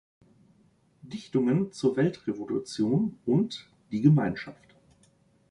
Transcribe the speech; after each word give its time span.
Dichtungen 1.03 1.73
zur 1.73 1.95
Weltrevolution" 1.95 3.19
und 3.27 3.67
"Die 3.91 4.01
Gemeinschaft. 4.01 4.73